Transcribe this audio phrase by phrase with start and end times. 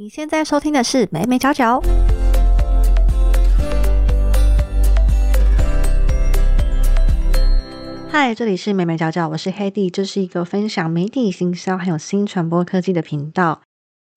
[0.00, 1.80] 你现在收听的是《美美角角》。
[8.08, 13.60] 嗨，这里是美美角角，我是黑弟，这是一个分享媒体行销还有新传播科技的频道。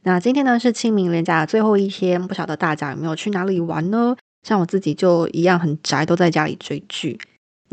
[0.03, 4.15] 那今天呢是清明连假的最后一天，不晓得大家有没有去哪里玩呢？
[4.47, 7.19] 像我自己就一样很宅，都在家里追剧。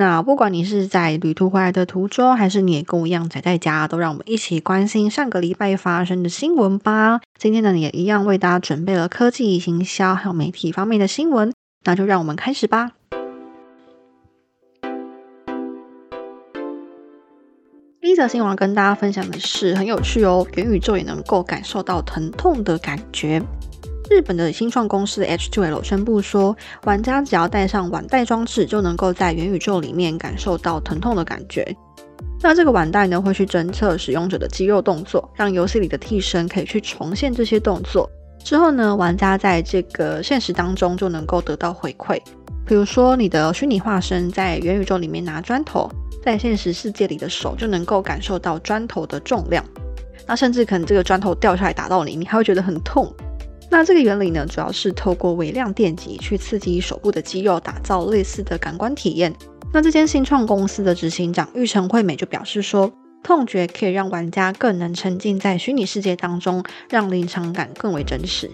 [0.00, 7.20] 那不管你是在旅途回来的途中，还是你也跟我一样宅在家，都让我们一起关心上个礼拜发生的新闻吧。
[7.36, 11.52] 今天呢也一样为大家准备了科技行销还有媒体方面的新闻，
[11.84, 12.92] 那就让我们开始吧。
[18.00, 23.42] 第一则新闻跟大家分享的是很有趣哦，元宇宙也能够感受到疼痛的感觉。
[24.10, 31.76] 日本的新创公司 H2L 宣布说，玩家只要带上腕带装置，就能够在元宇宙里面感受到疼痛的感觉。
[32.40, 38.10] 那这个腕带呢，会去侦测使用者的肌肉动作，让游戏里的替身可以去重现这些动作。
[38.42, 42.18] 之后呢，玩家在这个现实当中就能够得到回馈，
[42.64, 45.90] 比如说你的虚拟化身在元宇宙里面拿砖头。
[46.20, 49.64] 在现实世界里的手就能够感受到砖头的重量，
[50.26, 53.10] 那甚至可能这个砖头掉下来打到你，你还会觉得很痛。
[53.70, 59.34] 那这个原理呢，主要是透过微量电极去刺激手部的肌肉，打造类似的感官体验。
[59.72, 62.90] 那这间新创公司的执行长玉成惠美就表示说，
[63.22, 68.50] 痛觉可以让玩家更能沉浸在虚拟世界当中，让临场感更为真实。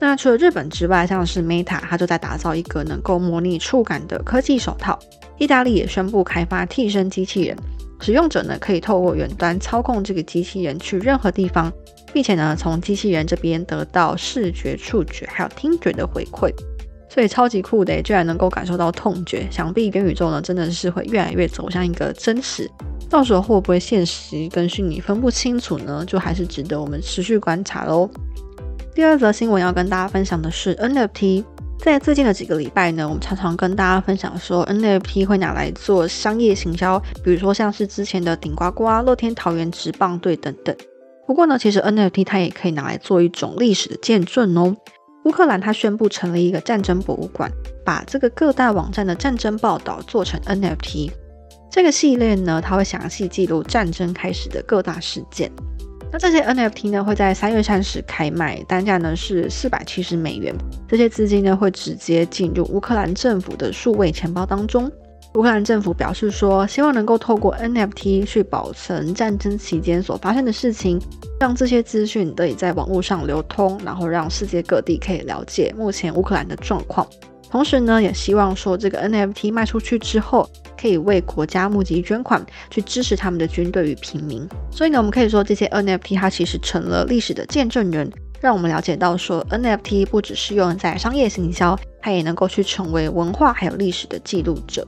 [0.00, 4.98] 那除了日本之外，像是 Meta，它就在打造一个能够模拟触感的科技手套。
[5.38, 7.56] 意大利也宣布开发替身机器人，
[8.00, 11.72] 使用者呢可以透过远端操控这个机器人去任何地方，
[12.12, 16.52] 并且呢从机器人这边得到视觉、触觉还有听觉的回馈，
[17.08, 19.46] 所以超级酷的，居然能够感受到痛觉。
[19.50, 22.70] 想必元宇宙呢真的是会越来越走向一个真实，
[23.08, 26.04] 到时候会不会现实跟虚拟分不清楚呢？
[26.06, 28.08] 就还是值得我们持续观察喽。
[28.94, 31.44] 第二则新闻要跟大家分享的是 NFT。
[31.78, 40.76] 在最近的几个礼拜呢，我们常常跟大家分享说，NFT 会拿来做商业行销，比如说像是之前的顶呱呱、乐天桃园直棒队等等。
[41.26, 44.76] 不过呢，其实 NFT 它也可以拿来做一种历史的见证哦。
[45.24, 47.50] 乌克兰它宣布成立一个战争博物馆，
[47.84, 51.10] 把这个各大网站的战争报道做成 NFT。
[51.70, 55.52] 这个系列呢，它会详细记录战争开始的各大事件。
[56.10, 60.52] 那这些 NFT 呢，会在三月三十开卖，单价呢是四百七十美元。
[60.88, 64.90] 这些资金呢，会直接进入乌克兰政府的数位钱包当中。
[65.34, 71.00] 乌克兰政府表示说，希望能够透过 NFT 去保存战争期间所发生的事情，
[71.38, 77.06] 让这些资讯得以在网络上流通，然后让世界各地可以了解目前乌克兰的状况。
[77.48, 84.44] 同时呢，也希望说这个 NFT 卖出去之后，可以为国家募集捐款，去支持他们的军队与平民。
[84.72, 88.10] 所以呢，我们可以说这些 NFT 它其实成了历史的见证人，
[88.40, 94.84] 让我们了解到说 NFT 不只是用在商业行销，它也能够去成为文化还有历史的记录者。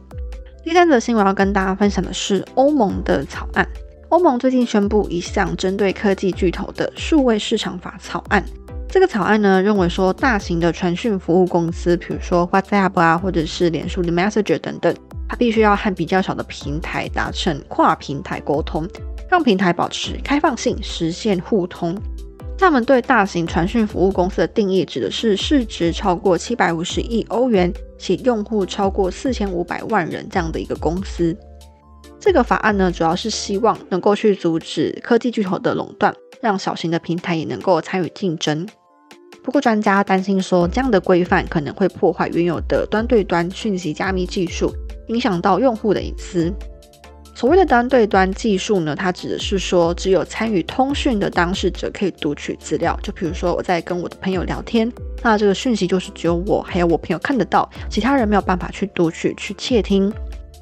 [0.65, 3.69] 第三则新闻要跟大家分享的是欧盟的草案。
[4.11, 8.45] 欧盟最近宣布一项针对科技巨头的数位市场法草案。
[8.89, 14.95] 这个草案呢，认为说大型的传讯服务公司，比如说 WhatsApp 啊，或者是脸书的 Messenger 等等，
[15.29, 18.87] 它必须要和比较小的平台达成跨平台沟通，
[19.29, 21.97] 让平台保持开放性，实现互通。
[22.59, 31.37] 他们对大型传讯服务公司的定义，指的是市值超过七百五十亿欧元，且用户超过四千五百万人这样的一个公司。
[32.21, 38.65] 这个法案呢，主要是希望能够去阻止科技巨头的垄断，让小型的平台也能够参与竞争。
[39.43, 44.73] 不过，专家担心说，这样的规范可能会破坏原有的端对端讯息加密技术，
[45.09, 46.53] 影响到用户的隐私。
[47.35, 52.99] 所谓的端对端技术呢，它指的是说，只有参与通讯的当事者可以读取资料。
[53.03, 54.91] 就比如说，我在跟我的朋友聊天，
[55.23, 60.13] 那这个讯息就是只有我还有我朋友看得到，其他人没有办法去读取、去窃听。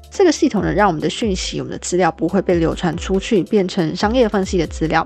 [0.09, 5.05] 这个系统呢，让我们的讯息、我们的资料不会被流传出去，变成商业分析的资料。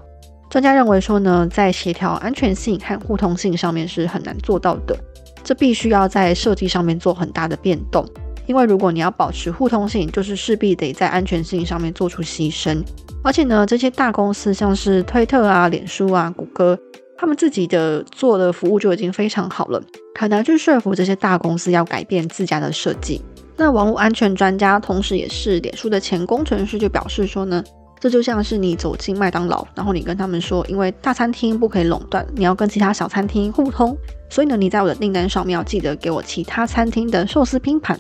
[0.49, 4.95] 专家认为说呢，在协调安全性和互通性上面是很难做到的，
[5.43, 8.05] 这必须要在设计上面做很大的变动。
[8.47, 12.83] 因为如果你要保持互通性，就是势必得在安全性上面做出牺牲。
[13.23, 16.77] 而且呢，这些大公司像是推特啊、脸书啊、谷歌，
[17.17, 19.81] 他们自己的做的服务就已经非常好了，
[20.19, 23.21] 很难去说服这些大公司要改变自家的设计。
[23.57, 27.63] 那网络安全专家，同时也是脸书的前工程师就表示说呢。
[27.97, 33.97] 这就像是你走进麦当劳，然后你跟他们说，因为大餐厅不可以垄断，你要跟其他小餐厅互通，
[34.29, 37.99] 所以呢，你在我的订单上面要记得给我其他餐厅的寿司拼盘。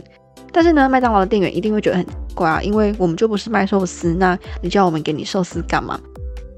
[0.55, 5.99] 但是呢，麦当劳的店员一定会觉得很怪啊，因为我们就不是卖寿司，那你叫我们给你寿司干嘛？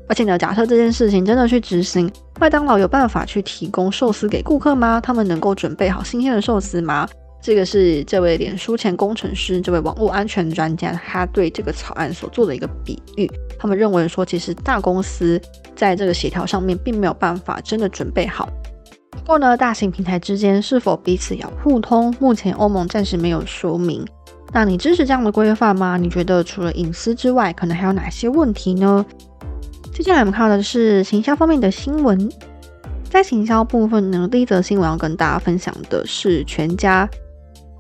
[0.08, 2.08] 而且呢，假设这件事情真的去执行，
[2.40, 5.02] 麦当劳有办法去提供寿司给顾客吗？
[5.02, 7.10] 他们能够准备好新鲜的寿司吗？
[7.42, 13.28] 这个是这位脸书前工程师，这位网络安全专家，他对这个草案所做的一个比喻。
[13.58, 15.42] 他们认为说，其实大公司
[15.76, 18.48] 在这个协调上面并没有办法真的准备好。
[19.28, 24.08] 不过呢，大型平台之间是否彼此要互通，目前欧盟暂时没有说明。
[24.54, 25.98] 那你支持这样的规范吗？
[25.98, 29.06] 你觉得除了隐私之外，可能还有哪些问题呢？
[29.94, 32.32] 接下来我们看到的是行销方面的新闻。
[33.10, 37.10] 在行销部分呢，第一则新闻要跟大家分享的是全家。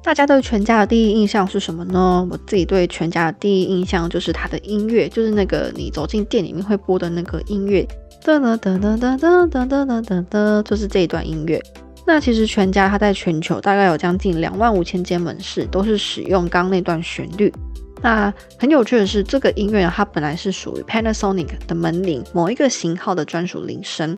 [0.04, 2.28] 大家对全家的第一印象是什么呢？
[2.30, 7.88] 我自己对全家的第一印象就是它的音乐，就是那个你走进店里面会播的那个音乐，
[8.24, 11.62] 哒哒哒哒哒哒哒哒哒哒，就是这一段音乐。
[12.06, 17.54] 那其实全家它在全球大概有将近两万五千间门市都是使用刚那段旋律。
[18.02, 24.16] 那很有趣的是，这个音乐它本来是属于 Panasonic 的门铃某一个型号的专属铃声，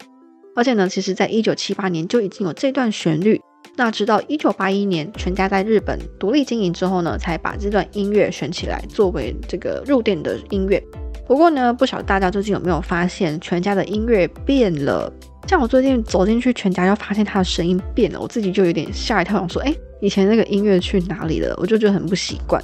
[0.56, 3.40] 而且呢，其实在一九七八年就已经有这段旋律。
[3.76, 10.84] 那直到一九八一年，全家在日本独立经营之后呢，才把这段音乐选起来作为这个入店的音乐。
[11.30, 15.14] 不过呢，不晓得大家最近有没有发现，全家的音乐变了？
[15.46, 19.72] 像我最近走进去全家，就发现它的声音变了，我自己就有点吓一跳，想说，哎，
[20.02, 21.54] 以前那个音乐去哪里了？
[21.60, 22.60] 我就觉得很不习惯。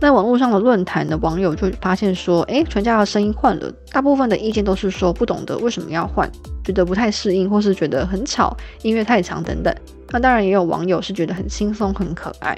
[0.00, 6.26] 那网络上的论坛的网友就发现说，哎，全家的声音换了，大部分的意见都是说不懂得为什么要换，
[6.64, 9.74] 觉得不太适应，或是觉得很吵，音乐太长等等。
[10.10, 12.56] 那当然也有网友是觉得很轻松、很可爱。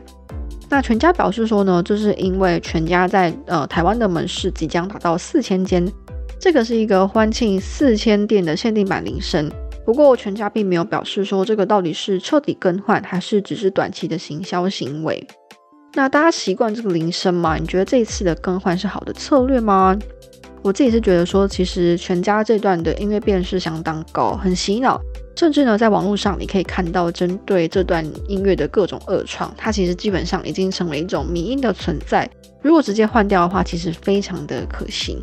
[0.70, 5.90] 那全家表示说呢，这是因为全家在呃台湾的门市即将达到四千间，
[6.38, 9.50] 这个是一个欢庆四千店的限定版铃声。
[9.86, 15.26] 不过全家并没有表示说这个到底是彻底更换，还是只是短期的行销行为。
[15.94, 17.56] 那大家习惯这个铃声吗？
[17.56, 19.96] 你觉得这一次的更换是好的策略吗？
[20.60, 25.00] 我自己是觉得说，其实全家这段的音乐辨识相当高，很洗脑，
[25.38, 32.28] 甚至呢，在网络上你可以看到针对这段音乐的各种恶创，它其实基本上已经成为一种迷音的存在。
[32.60, 35.16] 如果直接换掉的话，其实非常的可行。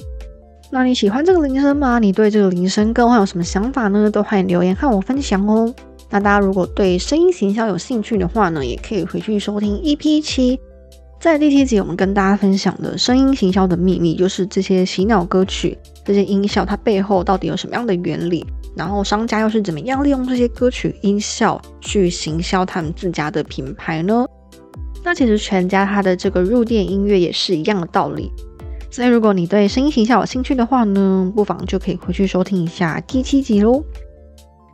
[0.71, 2.00] 那你喜欢这个铃声吗？
[2.00, 4.09] 你对这个铃声更换有什么想法呢？
[4.09, 5.75] 都欢迎留言和我分享哦。
[6.09, 10.57] 那大家如果对声音行销有兴趣的话呢，也可以回去收听 EP 七，
[11.19, 18.45] 在第七集我们跟大家分享的声音行销的秘密，就是这些洗脑歌曲、这些音效它背后到底有什么样的原理，
[18.75, 24.25] 然后商家又是怎么样利用这些歌曲音效去行销他们自家的品牌呢？
[25.04, 28.31] 那其实全家它的这个入店音乐也是一样的道理，
[28.89, 33.83] 所以如果你对声音行销有兴趣的话呢，不妨就可以回去收听一下第七集喽。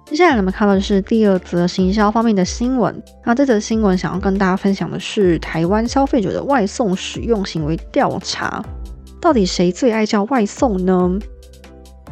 [0.06, 3.01] 接下来我们看到的是第二则行销方面的新闻。
[3.25, 8.62] 那这则新闻想要跟大家分享的是台湾消费者的外送使用行为调查。
[9.21, 11.18] 到底谁最爱叫外送呢？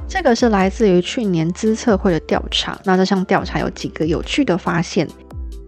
[0.10, 2.78] 这个是来自于去年资策会的调查。
[2.84, 5.08] 那这项调查有几个有趣的发现。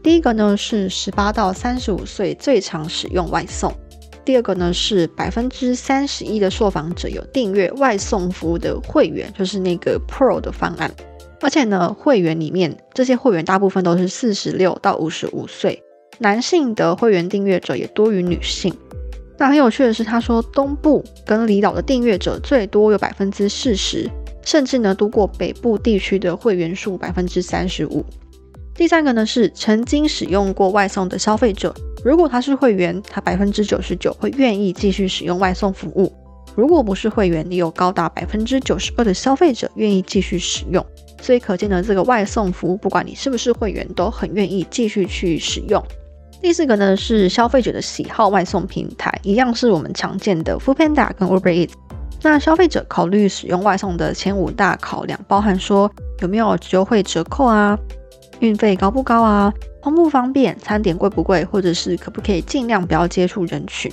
[0.02, 3.72] 第一个呢是十八到三十五岁最常使用外送。
[4.26, 10.92] 第二个呢是百分之三十一的受访者有订阅外送服务的会员，就是那个 Pro 的方案。
[11.40, 15.84] 而且呢，会员里面这些会员大部分都是四十六到五十五岁，
[16.18, 18.76] 男性的会员订阅者也多于女性。
[19.38, 24.08] 那很有趣的是，他说东部跟离岛的订阅者最多有百分之四十，
[24.44, 28.06] 甚至呢多过北部地区的会员数百分之三十五。
[28.74, 31.74] 第三个呢是曾经使用过外送的消费者，
[32.04, 36.12] 如果他是会员，他百分之九十九会愿意继续使用外送服务；
[36.56, 40.84] 如果不是会员，你有高达百分之九十二的消费者愿意继续使用。
[41.22, 45.84] 所以可见呢这个外送服务，不管你是不是会员，都很愿意继续去使用。
[46.42, 51.74] 第四个呢是消费者的喜好外送平台，一样是我们常见的 Foodpanda 跟 Uber Eats。
[52.24, 57.78] 那消费者考虑使用外送的前五大考量，包含说有没有优惠折扣啊，
[58.40, 59.52] 运费高不高啊，
[59.82, 63.92] 方不方便，餐点贵不贵，或者是可不可以尽量不要接触人群。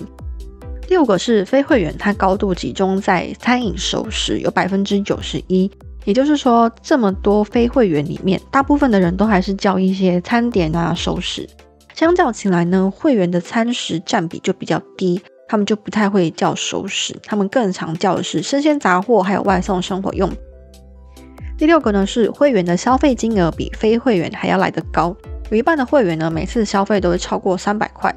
[0.89, 5.71] 六个是非会员，它高度集中在餐饮熟食，有百分之九十一。
[6.05, 11.47] 也就是说，这么多非会员里面，大部分的人都还是叫一些餐点啊、熟食。
[11.95, 20.31] 相较起来呢，会员的餐食占比就比较低，他们就不太会叫熟食，他们更常叫的是生鲜杂货，还有外送生活用。
[21.57, 25.17] 第六个呢是会员的消费金额比非会员还要来得高，
[25.51, 28.15] 有一半的会员呢每次消费都会超过三百块，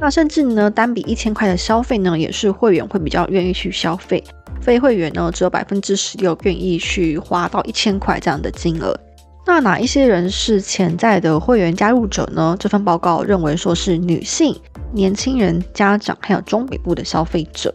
[0.00, 4.22] 那甚至呢单笔一千块的消费呢也是会员会比较愿意去消费。
[4.60, 8.98] 非会员呢，只有百分之十六愿意去花到一千块这样的金额。
[9.48, 12.54] 那哪一些人是潜在的会员加入者呢？
[12.60, 14.54] 这份报告认为说是女性、
[14.92, 17.72] 年轻人、家长，还有中北部的消费者。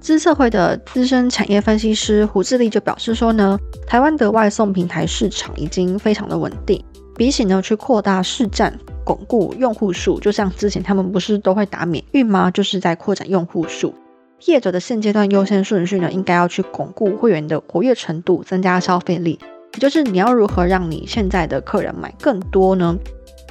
[0.00, 6.82] 资策会的资深产业分析师胡志立就表示说呢，台湾的外送平台市场已经非常的稳定，
[7.14, 8.74] 比起呢去扩大市占、
[9.04, 12.50] 巩固用户数，就像之前他们不是都会打免运吗？
[12.50, 13.94] 就是在扩展用户数。
[14.46, 19.38] 业者的现阶段优先顺序呢，应该要去巩固会员的活跃程度，增加消费力，
[19.72, 22.96] 就是你要如何让你现在的客人买更多呢？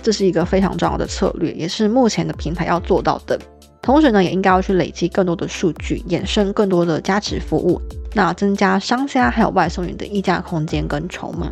[0.02, 3.40] 这是一个非常重要的策略，也是目前的平台要做到的。
[3.82, 7.80] 同时呢，也应该要去累积更多的数据，衍生更多的价值服务，
[8.14, 11.52] 那增加商家还有外送员的溢价空间跟筹码。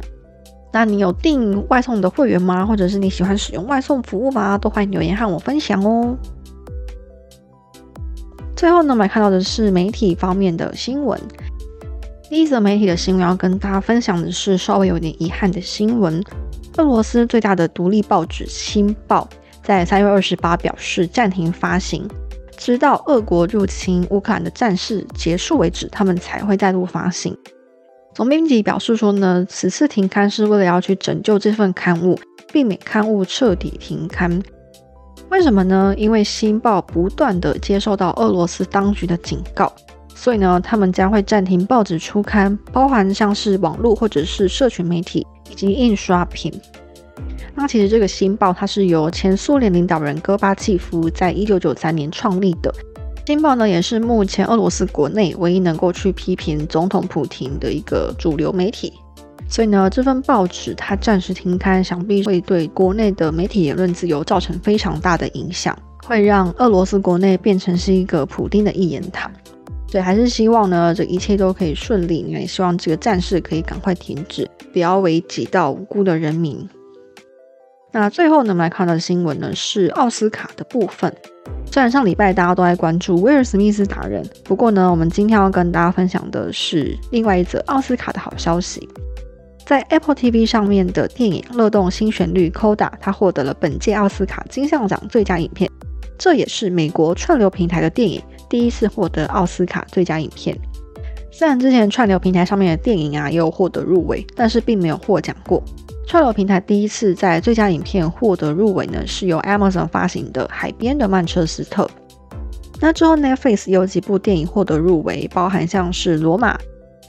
[0.72, 2.66] 那你有订外送的会员吗？
[2.66, 4.58] 或者是你喜欢使用外送服务吗？
[4.58, 6.18] 都欢迎留言和我分享哦。
[8.56, 11.20] 最后呢，我们看到的是媒体方面的新闻。
[12.34, 16.20] 第一则媒体的新闻要跟大家分享的是稍微有点遗憾的新闻。
[16.78, 19.30] 俄罗斯最大的独立报纸《新报》
[19.64, 22.10] 在三月二十八表示暂停发行，
[22.58, 27.38] 直到俄国入侵乌克兰的战事结束为止，他们才会再度发行。
[28.16, 32.20] 总编辑表示说呢，此次停刊是为了要去拯救这份刊物，
[32.52, 34.42] 避免刊物彻底停刊。
[35.30, 35.94] 为什么呢？
[35.96, 39.72] 因为《新报》不断的接受到俄罗斯当局的警告，
[40.16, 45.26] 所以呢，他们将会暂停报纸出刊，包含像是网络或者是社群媒体。
[45.52, 46.52] 以及印刷品。
[47.54, 52.74] 那其实这个《新报》它是由前苏联领导人戈巴契夫在一九九三年创立的。
[53.28, 58.94] 《新报》呢也是目前俄罗斯国内唯一能够去批评总统普廷的一个主流媒体。
[59.48, 69.32] 所以呢，这份报纸它暂时停刊，想必会对国内的媒体言论自由造成非常大的影响，会让俄罗斯国内变成是一个普丁的一言堂。
[69.94, 72.26] 所以还是希望呢，这一切都可以顺利。
[72.28, 76.68] 也希望这个战事可以赶快停止，不要危及到无辜的人民。
[77.92, 81.16] 那最后呢，我们来看到的新闻呢是奥斯卡的部分。
[81.72, 88.90] 虽然上礼拜大家都在关注威尔史密斯打人，不过呢，我们今天要跟大家分享的是另外一则奥斯卡的好消息。
[89.64, 95.70] 在 Apple TV 上面的电影《乐动新旋律》Coda，它获得了本届奥斯卡金像奖最佳影片。
[96.18, 98.20] 这也是美国串流平台的电影。
[98.54, 100.56] 第一次获得奥斯卡最佳影片，
[101.32, 105.60] 虽然之前串流平台上面的电影啊也有获得入围，但是并没有获奖过。
[106.06, 111.86] 串流平台第一次在最佳影片获得入围呢，是由 Amazon 发行的《海边的曼彻斯特》。
[112.80, 116.56] 那之后 Netflix 有几部电影获得入围，包含像是《罗马》，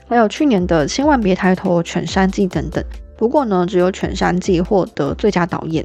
[0.08, 2.82] 还有去年的《千万别抬头》《犬山记》等等。
[3.18, 5.84] 不过呢，只有《犬山记》获得最佳导演。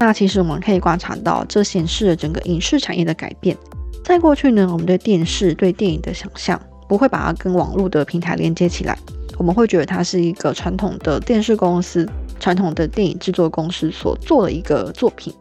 [0.00, 3.56] 那其实我们可以观察到，这显示了整个影视产业的改变。
[4.04, 8.96] 在过去呢，我们对电视、对电影的想象不会把它跟网络的平台连接起来，
[9.38, 12.06] 我们会觉得它是一个传统的电视公司、
[12.38, 15.32] 传统的电影制作公司所做的一个作品。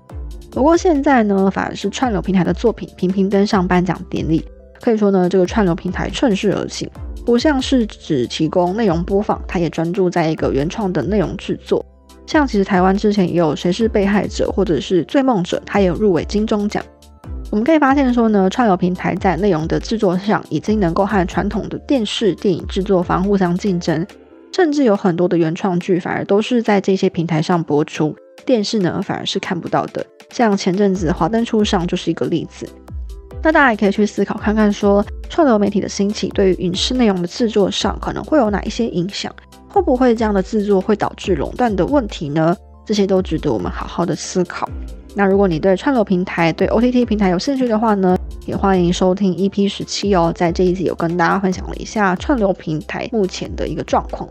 [0.50, 4.46] 不过现在呢，反而是串流平台的作品频频登上颁奖典礼，
[4.80, 6.90] 可以说呢，这个串流平台趁势而行，
[7.26, 11.86] 不像是只提供内容播放，它也专注在一个原创的内容制作。
[12.26, 16.82] 像其实台湾之前也有《谁是被害者》或者是《追梦者》，它也有入围金钟奖。
[17.54, 24.08] 我们可以发现说呢，串流平台在内容的制作上已经能够和传统的电视电影制作方互相竞争，
[24.52, 30.04] 甚至有很多的原创剧反而都是在这些平台上播出，电视呢反而是看不到的。
[30.32, 32.68] 像前阵子《华灯初上》就是一个例子。
[33.44, 39.32] 那大家也可以去思考看看，说串流媒体的兴起对于影视内容的制作上可能会有哪一些影响？
[39.70, 42.58] 会不会这样的制作会导致垄断的问题呢？
[42.84, 44.68] 这些都值得我们好好的思考。
[45.16, 48.18] 那如果你对串流平台、对 OTT 平台有兴趣的话呢，
[48.48, 50.32] 也欢迎收听 EP 十七哦。
[50.36, 54.28] 在这一集有跟大家分享了一下串流平台目前的一个状况。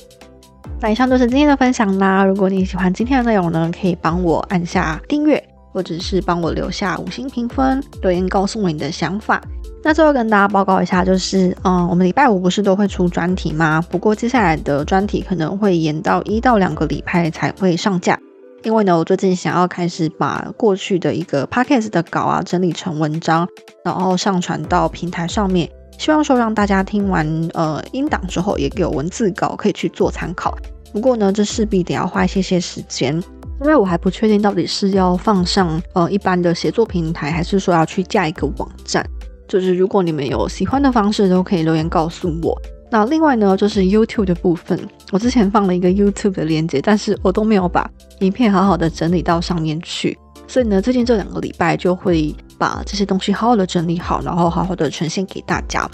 [0.81, 2.25] 那以上就是今天的分享啦。
[2.25, 5.41] 如果你喜欢今天的内容呢，可以帮我按下订阅，
[5.73, 9.41] 或者是帮我留下五星评分，留言告诉我你的想法。
[9.85, 13.81] 那最后跟大家报告一下，就是嗯，我们礼拜五不是都会出专题吗？
[13.89, 18.19] 不过接下来的专题可能会延到一到两个礼拜才会上架。
[18.65, 23.49] 因为呢，我最近想要开始把过去的一个 podcast 的稿啊整理成文章，
[23.85, 30.57] 然后上传到平台上面，希望说让大家听完呃音档之后，也有文字稿可以去做参考。
[30.93, 33.15] 不过呢，这势必得要花一些些时间，
[33.61, 39.05] 因为我还不确定到底是要放上呃一般的写作平台，还是说要去架一个网站。
[39.49, 42.57] 就是如果你们有喜欢的方式，都可以留言告诉我。
[42.93, 44.79] 那另外呢，就是 YouTube 的部分，
[45.13, 50.15] 我之前放了一个 YouTube 的链接，但是我都没有把影片好好的整理到上面去，
[50.47, 55.89] 所以呢，最近这两个礼拜就会把这些东西好好的整理好，然后好好的呈现给大家。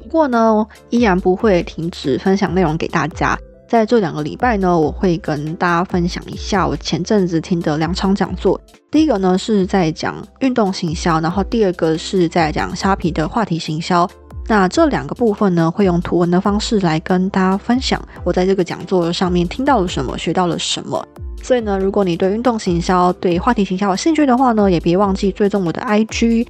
[0.00, 3.36] 不过呢，依然不会停止分享内容给大家。
[3.68, 8.60] 在这两个礼拜呢，我会跟大家分享一下我前阵子听的两场讲座。
[8.88, 14.08] 第一个呢是在讲运动行销，然后第二个是在讲虾皮的话题行销。
[14.48, 21.04] 那这两个部分呢，会用图文的方式来跟大家分享我在这个讲座上面听到了什么，学到了什么。
[21.42, 26.46] 所以呢，如果你对运动行销、对话题行销有兴趣的话呢，也别忘记追踪我的 IG。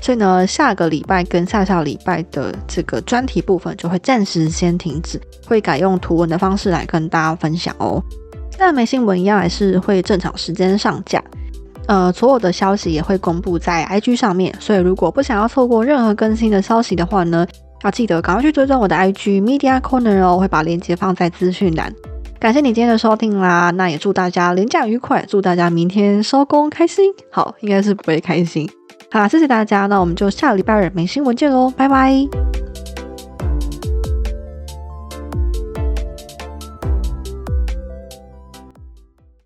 [0.00, 8.02] 所以呢，下个礼拜跟下下礼拜的这个专题部分就会暂时先停止，会改用图文的方式来跟大家分享哦。
[8.58, 11.22] 那没新闻一样还是会正常时间上架，
[11.88, 14.54] 呃，所有的消息也会公布在 IG 上面。
[14.60, 17.46] 所以如果不想要错过任何更新的消息的话呢，
[17.82, 21.92] 要记得赶快去追踪我的 IG Media Corner 哦，会把链接放在资讯栏。
[22.38, 27.12] 感谢你今天的收听啦，那也祝大家连假愉快，祝大家明天收工开心。
[27.32, 28.68] 好，应该是不会开心。
[29.10, 32.77] 好，谢谢大家，那我们就下个礼拜日没新闻见喽，拜拜。